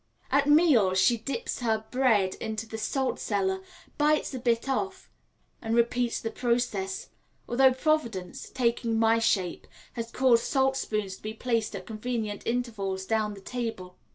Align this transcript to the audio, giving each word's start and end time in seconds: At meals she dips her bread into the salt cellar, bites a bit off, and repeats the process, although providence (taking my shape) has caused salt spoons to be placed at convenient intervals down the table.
At 0.31 0.49
meals 0.49 0.99
she 0.99 1.15
dips 1.19 1.59
her 1.59 1.85
bread 1.91 2.33
into 2.41 2.67
the 2.67 2.79
salt 2.79 3.19
cellar, 3.19 3.61
bites 3.99 4.33
a 4.33 4.39
bit 4.39 4.67
off, 4.67 5.11
and 5.61 5.75
repeats 5.75 6.19
the 6.19 6.31
process, 6.31 7.09
although 7.47 7.71
providence 7.75 8.49
(taking 8.49 8.97
my 8.97 9.19
shape) 9.19 9.67
has 9.93 10.09
caused 10.09 10.43
salt 10.45 10.75
spoons 10.75 11.17
to 11.17 11.21
be 11.21 11.35
placed 11.35 11.75
at 11.75 11.85
convenient 11.85 12.47
intervals 12.47 13.05
down 13.05 13.35
the 13.35 13.41
table. 13.41 13.95